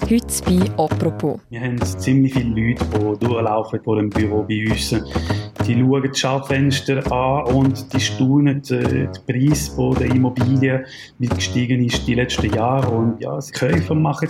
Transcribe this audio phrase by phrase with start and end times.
[0.00, 1.40] Heute bei «Apropos».
[1.50, 4.90] Wir haben ziemlich viele Leute, die durchlaufen vor dem Büro bei uns.
[5.66, 10.86] Die schauen die Schaufenster an und die staunen den Preis der Immobilien,
[11.18, 12.88] wie gestiegen ist die letzten Jahre.
[12.88, 14.28] Und ja, die Käufer machen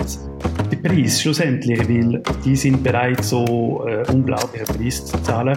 [0.72, 5.56] den Preis schlussendlich, weil die sind bereit, so äh, unglaublichen Preis zu zahlen.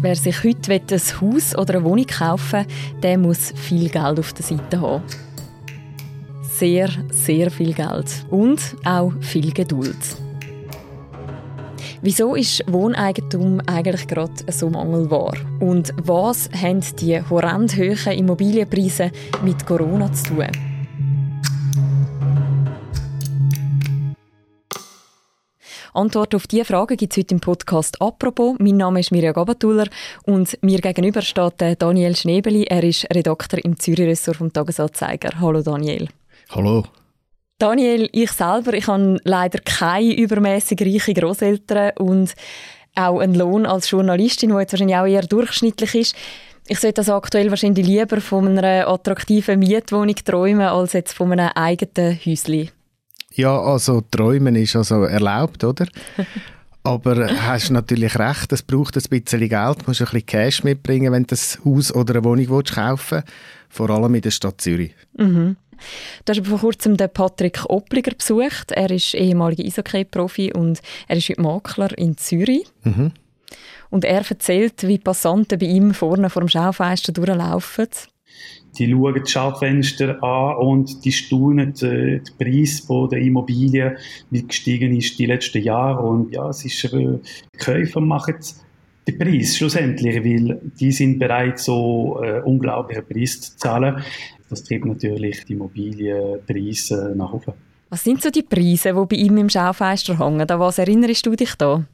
[0.00, 4.32] Wer sich heute ein Haus oder eine Wohnung kaufen will, der muss viel Geld auf
[4.32, 5.02] der Seite haben
[6.58, 9.96] sehr, sehr viel Geld und auch viel Geduld.
[12.02, 15.34] Wieso ist Wohneigentum eigentlich gerade so mangelbar?
[15.60, 19.10] Und was haben die horrend hohen Immobilienpreise
[19.44, 20.46] mit Corona zu tun?
[25.94, 28.56] Antwort auf diese Frage gibt es heute im Podcast «Apropos».
[28.58, 29.88] Mein Name ist Mirja Gabatuller
[30.24, 32.64] und mir gegenüber steht Daniel Schnebeli.
[32.64, 35.40] Er ist Redakteur im Zürich-Ressort vom Tagesanzeiger.
[35.40, 36.08] Hallo Daniel.
[36.50, 36.84] Hallo.
[37.58, 42.34] Daniel, ich selber, ich habe leider keine übermäßig reiche Großeltern und
[42.94, 46.16] auch einen Lohn als Journalistin, der jetzt wahrscheinlich auch eher durchschnittlich ist.
[46.68, 51.50] Ich sollte also aktuell wahrscheinlich lieber von einer attraktiven Mietwohnung träumen, als jetzt von einem
[51.54, 52.70] eigenen Häuschen.
[53.34, 55.86] Ja, also träumen ist also erlaubt, oder?
[56.82, 61.12] Aber hast natürlich recht, es braucht ein bisschen Geld, du musst ein bisschen Cash mitbringen,
[61.12, 63.28] wenn du ein Haus oder eine Wohnung kaufen willst,
[63.68, 64.94] vor allem in der Stadt Zürich.
[65.16, 65.56] Mhm.
[66.24, 68.72] Du hast vor kurzem den Patrick Oppliger besucht.
[68.72, 72.66] Er ist ehemaliger Eishockey-Profi und er ist heute Makler in Zürich.
[72.84, 73.12] Mhm.
[73.90, 77.88] Und er erzählt, wie Passanten bei ihm vorne vor dem Schaufenster durchlaufen.
[78.78, 83.96] Die schauen die Schaufenster an und die staunen den Preis der Immobilien,
[84.30, 86.02] wie gestiegen ist die letzten Jahre.
[86.02, 87.18] Und ja, es ist, äh,
[87.54, 88.34] die Käufer machen
[89.06, 94.02] den Preis schlussendlich, weil die sind bereit, so äh, unglaublichen Preis zu zahlen.
[94.48, 97.52] Das treibt natürlich die Immobilienpreise nach oben.
[97.88, 100.48] Was sind so die Preise, die bei ihm im Schaufenster hängen?
[100.48, 101.84] An was erinnerst du dich da?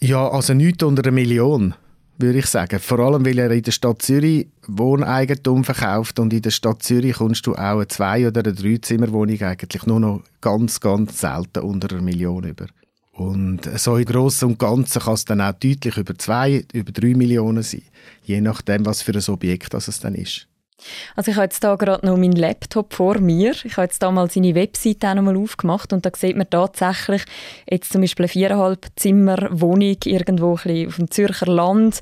[0.00, 1.74] Ja, also nichts unter einer Million,
[2.18, 2.80] würde ich sagen.
[2.80, 7.16] Vor allem, weil er in der Stadt Zürich Wohneigentum verkauft und in der Stadt Zürich
[7.16, 11.94] kommst du auch eine Zwei- oder eine Dreizimmerwohnung eigentlich nur noch ganz, ganz selten unter
[11.94, 12.66] einer Million über.
[13.12, 17.14] Und so im Großen und Ganzen kann es dann auch deutlich über zwei, über drei
[17.14, 17.82] Millionen sein.
[18.24, 20.48] Je nachdem, was für ein Objekt das es dann ist.
[21.16, 23.52] Also ich habe jetzt da gerade noch meinen Laptop vor mir.
[23.64, 26.48] Ich habe jetzt da mal seine Webseite auch noch mal aufgemacht und da sieht man
[26.48, 27.22] tatsächlich
[27.68, 32.00] jetzt zum Beispiel eine viereinhalb Zimmer Wohnung irgendwo auf dem Zürcher Land.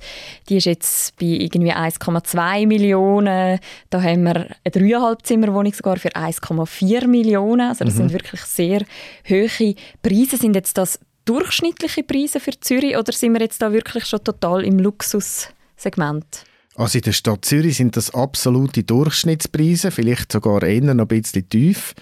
[0.48, 3.58] Die ist jetzt bei irgendwie 1,2 Millionen.
[3.90, 7.68] Da haben wir eine dreieinhalb Zimmer Wohnung sogar für 1,4 Millionen.
[7.68, 7.98] Also das mhm.
[7.98, 8.82] sind wirklich sehr
[9.28, 10.36] hohe Preise.
[10.36, 14.64] Sind jetzt das durchschnittliche Preise für Zürich oder sind wir jetzt da wirklich schon total
[14.64, 16.44] im Luxussegment?
[16.78, 21.48] Also in der Stadt Zürich sind das absolute Durchschnittspreise, vielleicht sogar eher noch ein bisschen
[21.48, 21.92] tief.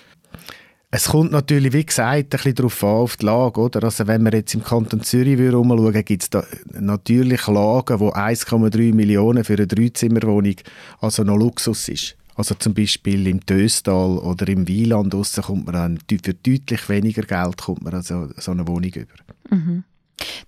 [0.91, 3.59] Es kommt natürlich, wie gesagt, ein bisschen darauf an, auf die Lage.
[3.59, 3.84] Oder?
[3.84, 6.42] Also wenn wir jetzt im Kanton Zürich herumschauen, gibt es
[6.78, 10.56] natürlich Lagen, wo 1,3 Millionen für eine Dreizimmerwohnung
[11.00, 12.16] also noch Luxus ist.
[12.34, 17.62] Also zum Beispiel im Töstal oder im Wieland kommt man dann für deutlich weniger Geld
[17.62, 19.14] kommt man also so eine Wohnung über.
[19.50, 19.84] Mhm.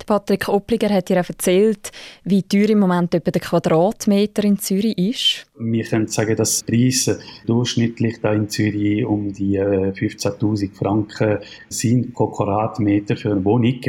[0.00, 1.92] Der Patrick Oppliger hat dir auch erzählt,
[2.24, 5.46] wie teuer im Moment etwa der Quadratmeter in Zürich ist.
[5.58, 11.38] Wir können sagen, dass die Preise durchschnittlich da in Zürich um die 15.000 äh, Franken
[11.68, 13.80] sind pro Quadratmeter für eine Wohnung,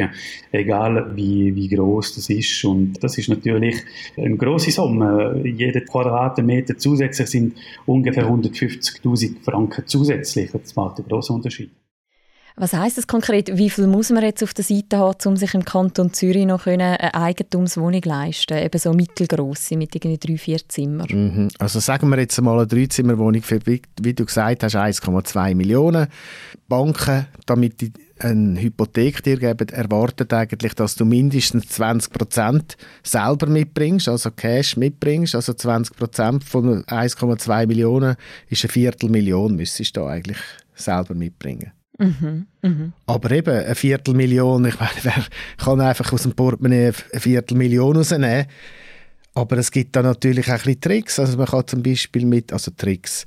[0.52, 2.64] egal wie, wie groß das ist.
[2.64, 3.76] Und das ist natürlich
[4.16, 5.40] eine große Summe.
[5.44, 10.50] Jeder Quadratmeter zusätzlich sind ungefähr 150.000 Franken zusätzlich.
[10.52, 11.70] Das macht einen großen Unterschied.
[12.56, 13.56] Was heißt das konkret?
[13.56, 16.66] Wie viel muss man jetzt auf der Seite haben, um sich im Kanton Zürich noch
[16.66, 21.06] eine Eigentumswohnung leisten Eben so mittelgroße mit irgendwie drei, vier Zimmern.
[21.10, 21.48] Mhm.
[21.58, 26.08] Also sagen wir jetzt mal eine Dreizimmerwohnung für, wie du gesagt hast, 1,2 Millionen.
[26.68, 34.08] Banken, damit die eine Hypothek dir geben, erwartet eigentlich, dass du mindestens 20% selber mitbringst,
[34.08, 35.34] also Cash mitbringst.
[35.34, 38.16] Also 20% von 1,2 Millionen
[38.48, 40.38] ist eine Viertelmillion, müsstest du eigentlich
[40.74, 41.72] selber mitbringen.
[42.00, 42.92] Mhm, mh.
[43.06, 45.24] Aber eben, eine Viertelmillion, ich meine, wer
[45.58, 48.46] kann einfach aus dem Portemonnaie eine Viertelmillion rausnehmen?
[49.34, 51.18] Aber es gibt da natürlich auch ein bisschen Tricks.
[51.18, 53.26] Also man kann zum Beispiel mit, also Tricks,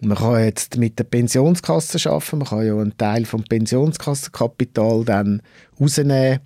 [0.00, 5.42] man kann jetzt mit der Pensionskasse arbeiten, man kann ja einen Teil vom Pensionskassenkapital dann
[5.80, 6.40] rausnehmen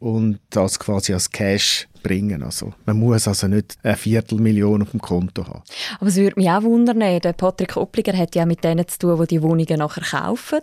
[0.00, 2.42] und das quasi als Cash bringen.
[2.42, 5.62] Also man muss also nicht eine Viertelmillion auf dem Konto haben.
[6.00, 9.20] Aber es würde mich auch wundern, der Patrick Oppliger hat ja mit denen zu tun,
[9.20, 10.60] die die Wohnungen nachher kaufen.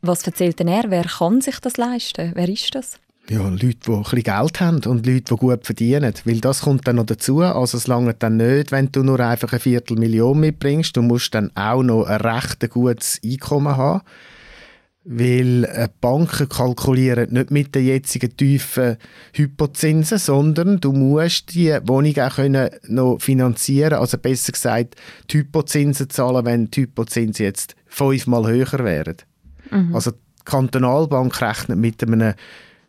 [0.00, 0.90] Was erzählt denn er?
[0.90, 2.32] Wer kann sich das leisten?
[2.34, 2.98] Wer ist das?
[3.28, 6.12] ja, Leute, die ein bisschen Geld haben und Leute, die gut verdienen.
[6.24, 7.40] Weil das kommt dann noch dazu.
[7.40, 10.96] Also es lange dann nicht, wenn du nur einfach eine Viertelmillion mitbringst.
[10.96, 14.02] Du musst dann auch noch ein recht gutes Einkommen haben.
[15.04, 18.96] Weil äh, Banken kalkulieren nicht mit den jetzigen tiefen
[19.32, 24.94] Hypozinsen, sondern du musst die Wohnung auch können noch finanzieren Also besser gesagt,
[25.30, 29.16] die Hypozinsen zahlen, wenn die Hypozinsen jetzt fünfmal höher wären.
[29.72, 29.92] Mhm.
[29.92, 32.34] Also die Kantonalbank rechnet mit einem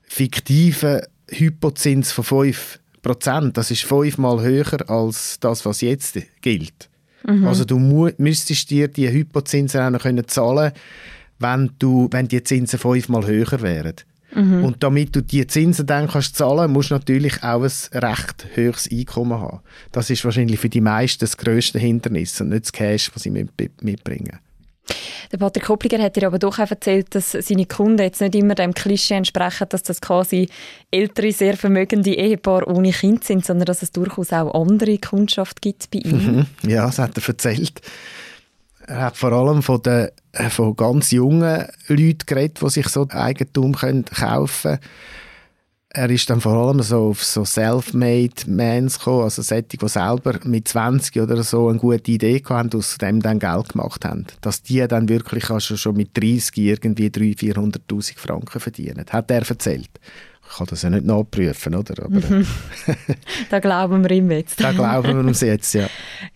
[0.04, 3.54] fiktiven Hypozins von 5%.
[3.54, 6.90] Das ist fünfmal höher als das, was jetzt gilt.
[7.26, 7.48] Mhm.
[7.48, 7.80] Also du
[8.18, 10.74] müsstest dir die Hypozinsen auch noch können zahlen
[11.40, 13.96] wenn, du, wenn die Zinsen fünfmal höher wären.
[14.36, 14.64] Mhm.
[14.64, 18.90] Und damit du die Zinsen dann kannst zahlen, musst du natürlich auch ein recht höheres
[18.92, 19.60] Einkommen haben.
[19.92, 23.30] Das ist wahrscheinlich für die meisten das grösste Hindernis und nicht das Cash, was sie
[23.30, 24.40] mitbringen.
[25.32, 28.54] Der Patrick Koppliger hat dir aber doch auch erzählt, dass seine Kunden jetzt nicht immer
[28.54, 30.50] dem Klischee entsprechen, dass das quasi
[30.92, 35.90] ältere, sehr vermögende Ehepaare ohne Kind sind, sondern dass es durchaus auch andere Kundschaft gibt
[35.90, 36.46] bei ihm.
[36.64, 36.70] Mhm.
[36.70, 37.82] Ja, das hat er erzählt.
[38.88, 43.08] Er hat vor allem von, den, äh, von ganz jungen Leuten geredet, die sich so
[43.10, 44.80] Eigentum können kaufen können
[45.94, 50.40] er ist dann vor allem so auf so self-made Mans gekommen, also solche, die selber
[50.44, 54.26] mit 20 oder so eine gute Idee hatten und aus dem dann Geld gemacht haben.
[54.42, 57.54] Dass die dann wirklich also schon mit 30 irgendwie 300'000,
[57.88, 59.06] 400'000 Franken verdienen.
[59.08, 59.92] Hat er erzählt.
[60.54, 62.04] Ich kann das ja nicht nachprüfen, oder?
[62.06, 62.46] Aber, mhm.
[63.50, 64.64] da glauben wir ihm jetzt.
[64.64, 65.88] da glauben wir uns jetzt, ja.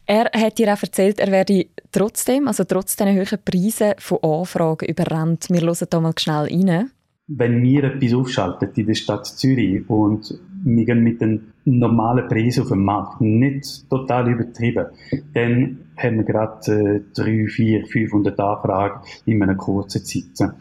[0.08, 4.90] Er hat dir auch erzählt, er werde trotzdem, also trotz diesen hohen Preisen von Anfragen
[4.90, 5.46] überrannt.
[5.52, 6.90] Wir hören da mal schnell rein
[7.28, 12.64] wenn wir etwas aufschalten in der Stadt Zürich und wir gehen mit den normalen Preisen
[12.64, 14.88] auf dem Markt nicht total übertrieben,
[15.34, 20.54] dann haben wir gerade äh, 3, 4, 500 Anfragen in einer kurzen Zeit.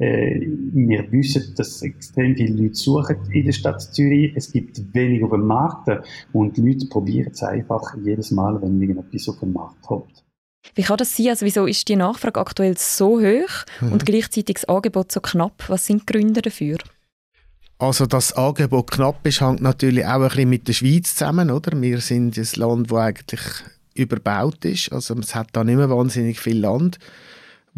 [0.00, 0.40] Äh,
[0.72, 4.32] wir wissen, dass extrem viele Leute suchen in der Stadt Zürich.
[4.34, 5.88] Es gibt wenig auf dem Markt
[6.32, 10.24] und die Leute probieren es einfach jedes Mal, wenn irgendetwas auf dem Markt kommt.
[10.74, 11.28] Wie kann das sein?
[11.28, 13.92] Also wieso ist die Nachfrage aktuell so hoch mhm.
[13.92, 15.64] und gleichzeitig das Angebot so knapp?
[15.68, 16.78] Was sind die Gründe dafür?
[17.78, 21.80] Also das Angebot knapp ist, hängt natürlich auch ein bisschen mit der Schweiz zusammen, oder?
[21.80, 23.40] Wir sind ein Land, das eigentlich
[23.94, 24.92] überbaut ist.
[24.92, 26.98] Also es hat da nicht mehr wahnsinnig viel Land,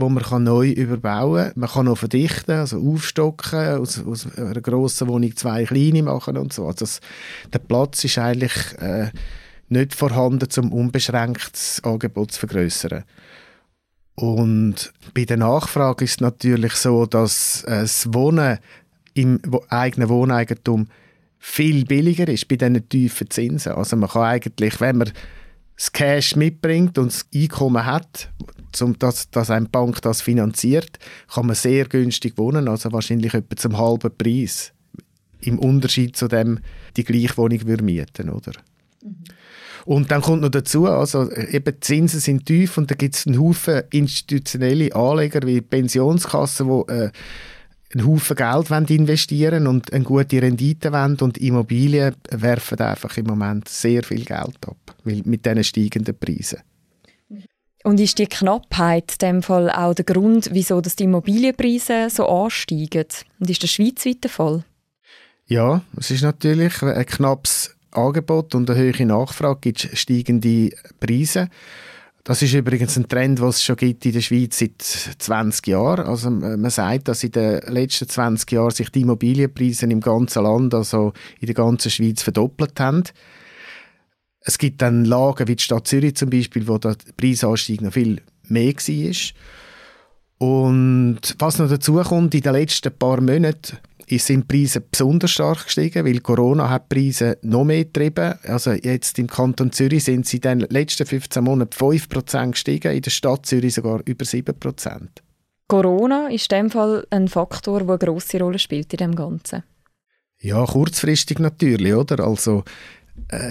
[0.02, 1.52] wo man kann neu überbauen kann.
[1.56, 6.52] Man kann auch verdichten, also aufstocken, aus, aus einer grossen Wohnung zwei kleine machen und
[6.52, 6.66] so.
[6.66, 7.00] Also das,
[7.52, 8.52] der Platz ist eigentlich...
[8.78, 9.10] Äh,
[9.72, 13.04] nicht vorhanden, um unbeschränktes Angebot zu vergrößern.
[14.14, 18.58] Und bei der Nachfrage ist es natürlich so, dass das Wohnen
[19.14, 20.88] im eigenen Wohneigentum
[21.38, 23.72] viel billiger ist bei diesen tiefen Zinsen.
[23.72, 25.12] Also man kann eigentlich, wenn man
[25.76, 28.30] das Cash mitbringt und das Einkommen hat,
[28.80, 30.98] um dass, dass eine Bank das finanziert,
[31.32, 34.72] kann man sehr günstig wohnen, also wahrscheinlich etwa zum halben Preis.
[35.40, 36.60] Im Unterschied zu dem,
[36.96, 38.52] die gleiche Wohnung mieten, oder?
[39.02, 39.16] Mhm.
[39.84, 43.26] Und dann kommt noch dazu, also eben die Zinsen sind tief und da gibt es
[43.26, 47.10] einen Haufen institutionelle Anleger wie Pensionskassen, die äh,
[47.94, 53.26] einen Haufen Geld wollen investieren und eine gute Rendite wollen und Immobilien werfen einfach im
[53.26, 56.60] Moment sehr viel Geld ab, weil mit diesen steigenden Preisen.
[57.84, 62.28] Und ist die Knappheit in dem Fall auch der Grund, wieso dass die Immobilienpreise so
[62.28, 63.06] ansteigen?
[63.40, 64.64] Und ist das schweizweit der Fall?
[65.46, 71.48] Ja, es ist natürlich ein knappes Angebot und eine hohe Nachfrage gibt es steigende Preise.
[72.24, 76.06] Das ist übrigens ein Trend, den es schon gibt in der Schweiz seit 20 Jahren.
[76.06, 80.72] Also man sagt, dass in den letzten 20 Jahren sich die Immobilienpreise im ganzen Land,
[80.72, 83.02] also in der ganzen Schweiz, verdoppelt haben.
[84.40, 88.20] Es gibt dann Lagen wie die Stadt Zürich zum Beispiel, wo der Preisanstieg noch viel
[88.48, 89.14] mehr war.
[90.38, 93.78] Und was noch dazu kommt, in den letzten paar Monaten
[94.08, 98.34] sind die Preise besonders stark gestiegen, weil Corona hat die Preise noch mehr getrieben.
[98.44, 103.02] Also jetzt im Kanton Zürich sind sie in den letzten 15 Monaten 5% gestiegen, in
[103.02, 105.08] der Stadt Zürich sogar über 7%.
[105.68, 109.62] Corona ist in dem Fall ein Faktor, der eine grosse Rolle spielt in dem Ganzen.
[110.40, 112.24] Ja, kurzfristig natürlich, oder?
[112.24, 112.64] Also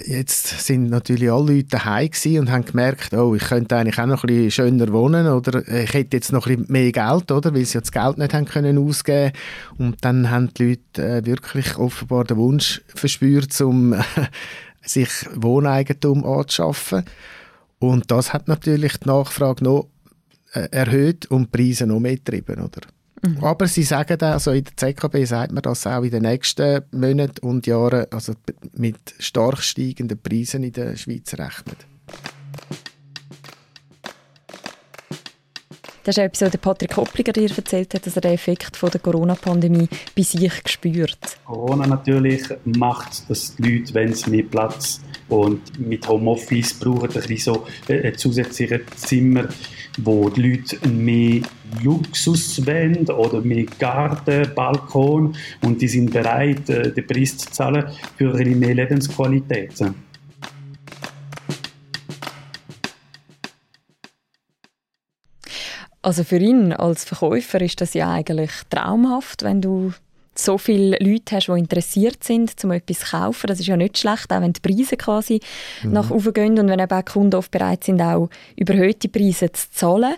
[0.06, 4.24] jetzt sind natürlich alle Leute daheim und haben gemerkt, oh, ich könnte eigentlich auch noch
[4.24, 7.66] ein bisschen schöner wohnen oder ich hätte jetzt noch ein bisschen mehr Geld, oder, weil
[7.66, 9.34] sie das Geld nicht haben können ausgeben.
[9.78, 13.96] Und dann haben die Leute äh, wirklich offenbar den Wunsch verspürt, um
[14.82, 17.04] sich Wohneigentum anzuschaffen.
[17.80, 19.88] Und das hat natürlich die Nachfrage noch
[20.54, 22.82] äh, erhöht und die Preise noch mehr getrieben, oder?
[23.22, 23.44] Mhm.
[23.44, 26.82] Aber sie sagen da, also in der ZKB sagt man das auch in den nächsten
[26.92, 28.34] Monaten und Jahren, also
[28.74, 31.86] mit stark steigenden Preisen in der Schweiz rechnet.
[36.04, 38.90] Das ist auch etwas, was Patrick Hoppliger dir erzählt hat, dass er den Effekt von
[38.90, 41.38] der Corona-Pandemie bei sich spürt.
[41.46, 45.00] Corona natürlich macht, dass die Leute, wenn sie mehr Platz
[45.32, 49.48] und mit Homeoffice brauchen, ein bisschen so ein zusätzliches Zimmer,
[50.00, 51.42] wo die Leute mehr
[51.82, 57.86] Luxus wollen oder mehr Garten, Balkon und die sind bereit, äh, den Preis zu zahlen
[58.18, 59.74] für ein mehr Lebensqualität.
[66.02, 69.94] Also für ihn als Verkäufer ist das ja eigentlich traumhaft, wenn du
[70.42, 73.48] so viele Leute hast, die interessiert sind, um etwas zu kaufen.
[73.48, 75.40] Das ist ja nicht schlecht, auch wenn die Preise quasi
[75.84, 75.92] mhm.
[75.92, 79.72] nach oben gehen und wenn eben auch Kunden oft bereit sind, auch überhöhte Preise zu
[79.72, 80.16] zahlen.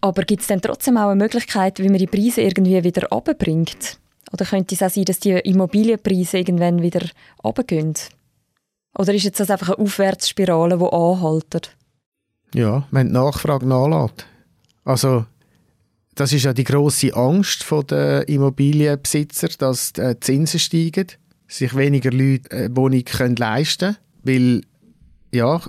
[0.00, 3.98] Aber gibt es dann trotzdem auch eine Möglichkeit, wie man die Preise irgendwie wieder runterbringt?
[4.32, 7.06] Oder könnte es auch sein, dass die Immobilienpreise irgendwann wieder
[7.42, 7.94] runtergehen?
[8.98, 11.76] Oder ist jetzt das einfach eine Aufwärtsspirale, die anhaltet?
[12.54, 14.26] Ja, wenn die Nachfrage nachlässt.
[14.84, 15.24] Also
[16.14, 21.06] das ist ja die große Angst der Immobilienbesitzer, dass die Zinsen steigen,
[21.48, 24.60] sich weniger Leute eine Wohnung können leisten können, weil
[25.32, 25.60] ja,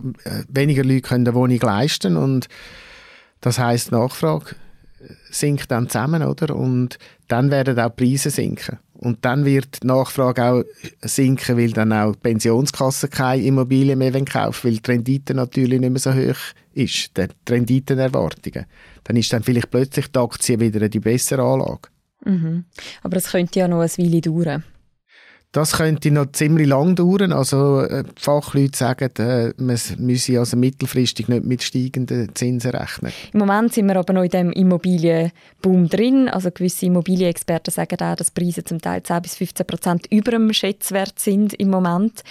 [0.48, 2.48] weniger Leute können eine Wohnung leisten und
[3.42, 4.56] das heißt Nachfrage
[5.30, 6.56] sinkt dann zusammen, oder?
[6.56, 6.98] Und
[7.28, 8.80] dann werden auch die Preise sinken.
[8.98, 10.64] Und dann wird die Nachfrage auch
[11.02, 15.90] sinken, weil dann auch die Pensionskassen keine Immobilien mehr kaufen weil die Rendite natürlich nicht
[15.90, 16.38] mehr so hoch
[16.74, 18.66] ist, die Renditenerwartungen.
[19.04, 21.90] Dann ist dann vielleicht plötzlich die Aktie wieder die bessere Anlage.
[22.24, 22.66] Mhm.
[23.04, 24.64] Aber es könnte ja noch eine Weile dauern.
[25.52, 27.32] Das könnte noch ziemlich lang dauern.
[27.32, 33.14] Also äh, Fachleute sagen, äh, man müsse also mittelfristig nicht mit steigenden Zinsen rechnen.
[33.32, 36.28] Im Moment sind wir aber noch in dem Immobilienboom drin.
[36.28, 40.52] Also gewisse Immobilienexperten sagen auch, dass Preise zum Teil 10 bis 15 Prozent über dem
[40.52, 42.24] Schätzwert sind im Moment.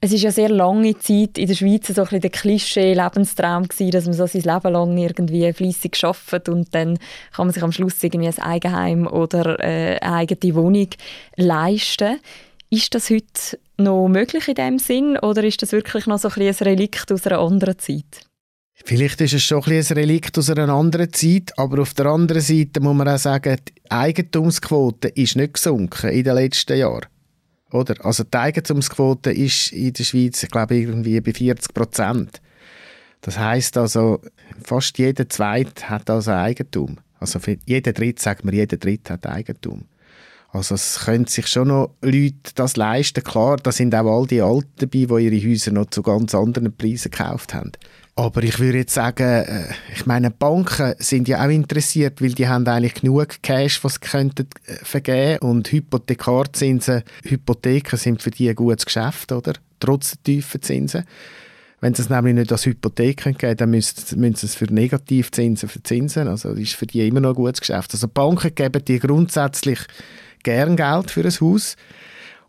[0.00, 3.90] Es ist ja sehr lange Zeit in der Schweiz so ein bisschen der Klischee-Lebenstraum gewesen,
[3.92, 6.98] dass man so sein Leben lang irgendwie fleissig arbeitet und dann
[7.32, 10.88] kann man sich am Schluss irgendwie ein Eigenheim oder äh, eine eigene Wohnung
[11.36, 12.20] leisten.
[12.68, 16.42] Ist das heute noch möglich in dem Sinn oder ist das wirklich noch so ein,
[16.42, 18.26] ein Relikt aus einer anderen Zeit?
[18.84, 22.42] Vielleicht ist es schon ein, ein Relikt aus einer anderen Zeit, aber auf der anderen
[22.42, 27.06] Seite muss man auch sagen, die Eigentumsquote ist nicht gesunken in den letzten Jahren.
[27.76, 28.04] Oder?
[28.04, 32.40] Also die Eigentumsquote ist in der Schweiz, ich glaube, irgendwie bei 40 Prozent.
[33.20, 34.20] Das heißt also,
[34.64, 36.98] fast jeder Zweite hat also Eigentum.
[37.18, 39.86] Also jeder Dritte, sagt man, jeder Dritte hat Eigentum.
[40.50, 43.22] Also es können sich schon noch Leute das leisten.
[43.22, 46.74] Klar, da sind auch all die Alten dabei, die ihre Häuser noch zu ganz anderen
[46.74, 47.72] Preisen gekauft haben.
[48.18, 52.48] Aber ich würde jetzt sagen, äh, ich meine, Banken sind ja auch interessiert, weil die
[52.48, 58.48] haben eigentlich genug Cash, was sie könnten äh, vergeben und Hypothekarzinsen, Hypotheken sind für die
[58.48, 59.52] ein gutes Geschäft, oder?
[59.80, 61.04] Trotz der tiefen Zinsen.
[61.82, 65.68] Wenn sie es nämlich nicht als Hypothek geben dann müssen, müssen sie es für Negativzinsen
[65.68, 66.26] verzinsen.
[66.26, 67.92] Also das ist für die immer noch ein gutes Geschäft.
[67.92, 69.80] Also Banken geben dir grundsätzlich
[70.42, 71.76] gern Geld für ein Haus.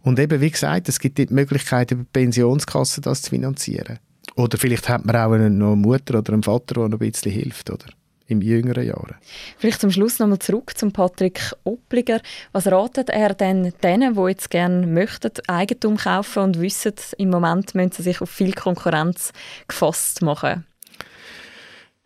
[0.02, 4.00] Und eben, wie gesagt, es gibt die Möglichkeit, über die Pensionskasse das zu finanzieren.
[4.38, 7.32] Oder vielleicht hat man auch noch eine Mutter oder einen Vater, der noch ein bisschen
[7.32, 7.86] hilft, oder?
[8.28, 9.16] Im jüngeren Jahren.
[9.58, 12.22] Vielleicht zum Schluss nochmal zurück zum Patrick Oppliger.
[12.52, 17.74] Was ratet er denn denen, die jetzt gerne möchten, Eigentum kaufen und wissen, im Moment
[17.74, 19.32] müssen sie sich auf viel Konkurrenz
[19.68, 20.66] gefasst machen?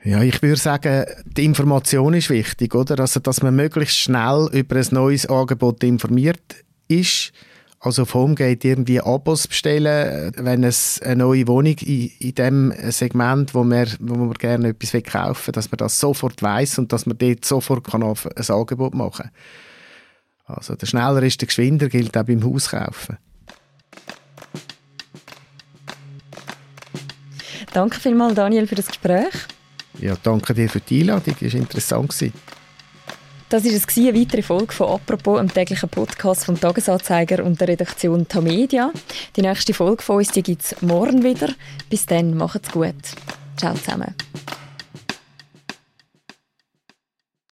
[0.04, 3.00] Ja, ich würde sagen, die Information ist wichtig, oder?
[3.00, 6.56] Also, dass man möglichst schnell über ein neues Angebot informiert
[6.88, 7.34] ist
[7.82, 13.56] also auf Homegate irgendwie Abos bestellen, wenn es eine neue Wohnung in, in dem Segment,
[13.56, 17.08] wo man, wo man gerne etwas kaufen will, dass man das sofort weiß und dass
[17.08, 18.16] man dort sofort kann ein
[18.48, 19.32] Angebot machen
[20.46, 20.56] kann.
[20.58, 23.18] Also der schneller ist der geschwinder, gilt auch beim Hauskaufen.
[27.74, 29.34] Danke vielmals, Daniel, für das Gespräch.
[30.00, 32.16] Ja, danke dir für die Einladung, es war interessant.
[33.52, 38.26] Das war eine weitere Folge von «Apropos», einem täglichen Podcast vom «Tagesanzeiger» und der Redaktion
[38.26, 38.94] Tamedia.
[39.36, 41.50] Die nächste Folge von uns gibt es morgen wieder.
[41.90, 42.96] Bis dann, macht's gut.
[43.58, 44.16] Ciao zusammen.